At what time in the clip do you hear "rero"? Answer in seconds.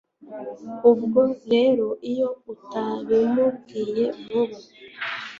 1.51-1.87